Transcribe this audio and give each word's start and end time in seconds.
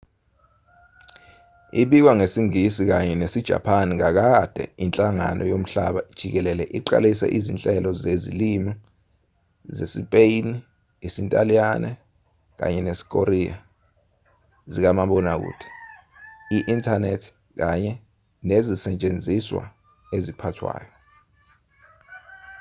ibika 1.81 2.11
ngesingisi 2.17 2.81
kanye 2.91 3.13
nesijapani 3.17 3.93
kakade 4.03 4.63
inhlangano 4.83 5.43
yomhlaba 5.51 5.99
jikelele 6.17 6.65
iqalise 6.77 7.25
izinhlelo 7.37 7.91
zezilimi 8.03 8.71
zesispeyini 9.77 10.55
isintaliyane 11.07 11.89
kanye 12.59 12.79
nesikoreya 12.87 13.57
zikamabonakude 14.73 15.65
i-inthanethi 16.55 17.29
kanye 17.59 17.93
nezisetshenziswa 18.47 19.63
eziphathwayo 20.15 20.91